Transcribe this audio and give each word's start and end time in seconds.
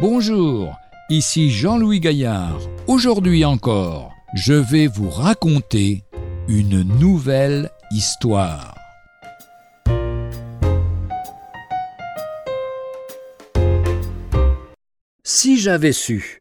Bonjour, 0.00 0.78
ici 1.10 1.50
Jean-Louis 1.50 2.00
Gaillard. 2.00 2.58
Aujourd'hui 2.86 3.44
encore, 3.44 4.14
je 4.32 4.54
vais 4.54 4.86
vous 4.86 5.10
raconter 5.10 6.04
une 6.48 6.80
nouvelle 6.98 7.68
histoire. 7.90 8.74
Si 15.22 15.58
j'avais 15.58 15.92
su. 15.92 16.38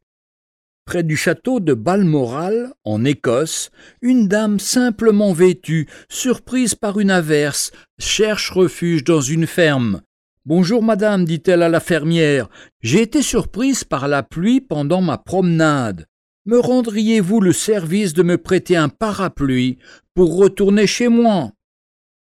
Près 0.86 1.04
du 1.04 1.18
château 1.18 1.60
de 1.60 1.74
Balmoral, 1.74 2.72
en 2.86 3.04
Écosse, 3.04 3.72
une 4.02 4.30
dame 4.30 4.60
simplement 4.60 5.34
vêtue, 5.34 5.90
surprise 6.08 6.76
par 6.76 6.98
une 6.98 7.12
averse, 7.12 7.72
cherche 8.00 8.52
refuge 8.52 9.04
dans 9.04 9.20
une 9.20 9.48
ferme. 9.48 10.02
Bonjour 10.50 10.82
madame, 10.82 11.26
dit-elle 11.26 11.62
à 11.62 11.70
la 11.70 11.80
fermière, 11.80 12.50
j'ai 12.82 13.04
été 13.04 13.22
surprise 13.22 13.84
par 13.84 14.08
la 14.08 14.24
pluie 14.24 14.62
pendant 14.62 15.00
ma 15.00 15.20
promenade. 15.20 16.08
Me 16.48 16.58
rendriez-vous 16.60 17.40
le 17.40 17.54
service 17.54 18.14
de 18.14 18.24
me 18.24 18.36
prêter 18.36 18.76
un 18.76 18.90
parapluie 18.90 19.78
pour 20.16 20.36
retourner 20.36 20.88
chez 20.88 21.08
moi? 21.08 21.52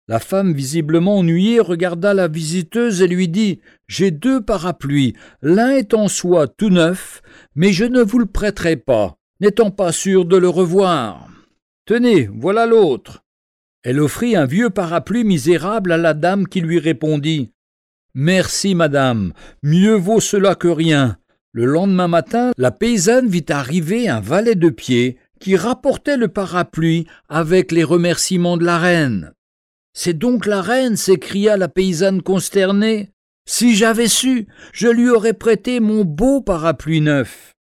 La 0.07 0.19
femme, 0.19 0.53
visiblement 0.53 1.17
ennuyée, 1.17 1.59
regarda 1.59 2.13
la 2.13 2.29
visiteuse 2.29 3.01
et 3.01 3.07
lui 3.09 3.27
dit 3.27 3.59
J'ai 3.89 4.11
deux 4.11 4.39
parapluies, 4.39 5.17
l'un 5.41 5.71
est 5.71 5.93
en 5.93 6.07
soie 6.07 6.47
tout 6.47 6.69
neuf, 6.69 7.21
mais 7.53 7.73
je 7.73 7.83
ne 7.83 8.01
vous 8.01 8.19
le 8.19 8.27
prêterai 8.27 8.77
pas, 8.77 9.17
n'étant 9.41 9.71
pas 9.71 9.91
sûr 9.91 10.23
de 10.23 10.37
le 10.37 10.47
revoir. 10.47 11.27
Tenez, 11.85 12.29
voilà 12.33 12.65
l'autre. 12.65 13.25
Elle 13.83 13.99
offrit 13.99 14.37
un 14.37 14.45
vieux 14.45 14.69
parapluie 14.69 15.25
misérable 15.25 15.91
à 15.91 15.97
la 15.97 16.13
dame 16.13 16.47
qui 16.47 16.61
lui 16.61 16.79
répondit 16.79 17.51
Merci, 18.17 18.75
madame, 18.75 19.33
mieux 19.61 19.95
vaut 19.95 20.21
cela 20.21 20.55
que 20.55 20.69
rien. 20.69 21.17
Le 21.51 21.65
lendemain 21.65 22.07
matin, 22.07 22.51
la 22.57 22.71
paysanne 22.71 23.27
vit 23.27 23.45
arriver 23.49 24.07
un 24.07 24.21
valet 24.21 24.55
de 24.55 24.69
pied 24.69 25.17
qui 25.41 25.57
rapportait 25.57 26.15
le 26.15 26.29
parapluie 26.29 27.07
avec 27.27 27.73
les 27.73 27.83
remerciements 27.83 28.55
de 28.55 28.63
la 28.63 28.79
reine. 28.79 29.33
C'est 29.91 30.17
donc 30.17 30.45
la 30.45 30.61
reine 30.61 30.95
s'écria 30.95 31.57
la 31.57 31.67
paysanne 31.67 32.21
consternée. 32.21 33.11
Si 33.47 33.75
j'avais 33.75 34.07
su, 34.07 34.47
je 34.71 34.87
lui 34.87 35.09
aurais 35.09 35.33
prêté 35.33 35.81
mon 35.81 36.05
beau 36.05 36.39
parapluie 36.39 37.01
neuf. 37.01 37.51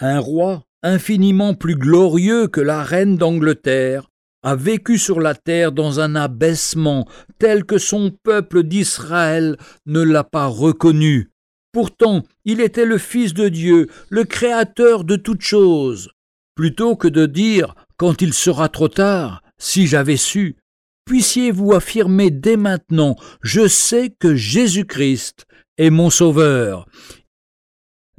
Un 0.00 0.18
roi, 0.18 0.64
infiniment 0.82 1.54
plus 1.54 1.74
glorieux 1.74 2.48
que 2.48 2.60
la 2.60 2.82
reine 2.82 3.16
d'Angleterre, 3.16 4.07
a 4.42 4.54
vécu 4.54 4.98
sur 4.98 5.20
la 5.20 5.34
terre 5.34 5.72
dans 5.72 6.00
un 6.00 6.14
abaissement 6.14 7.06
tel 7.38 7.64
que 7.64 7.78
son 7.78 8.10
peuple 8.10 8.62
d'Israël 8.62 9.56
ne 9.86 10.00
l'a 10.00 10.24
pas 10.24 10.46
reconnu. 10.46 11.30
Pourtant, 11.72 12.22
il 12.44 12.60
était 12.60 12.86
le 12.86 12.98
Fils 12.98 13.34
de 13.34 13.48
Dieu, 13.48 13.88
le 14.08 14.24
Créateur 14.24 15.04
de 15.04 15.16
toutes 15.16 15.42
choses. 15.42 16.10
Plutôt 16.54 16.96
que 16.96 17.08
de 17.08 17.26
dire, 17.26 17.74
quand 17.96 18.22
il 18.22 18.32
sera 18.32 18.68
trop 18.68 18.88
tard, 18.88 19.42
si 19.58 19.86
j'avais 19.86 20.16
su, 20.16 20.56
puissiez-vous 21.04 21.74
affirmer 21.74 22.30
dès 22.30 22.56
maintenant, 22.56 23.16
je 23.42 23.68
sais 23.68 24.10
que 24.18 24.34
Jésus-Christ 24.34 25.46
est 25.76 25.90
mon 25.90 26.10
Sauveur. 26.10 26.86